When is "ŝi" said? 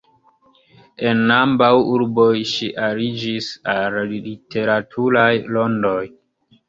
2.53-2.71